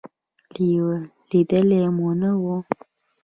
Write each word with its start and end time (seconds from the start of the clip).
لېدلې 1.29 1.81
مو 1.97 2.09
نه 2.19 2.31
وه. 2.43 2.57